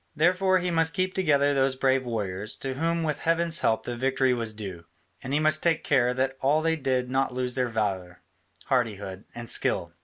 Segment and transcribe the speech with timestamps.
[0.15, 4.33] Therefore he must keep together those brave warriors, to whom with heaven's help the victory
[4.33, 4.85] was due,
[5.21, 8.23] and he must take all care that they did not lose their valour,
[8.65, 9.93] hardihood, and skill.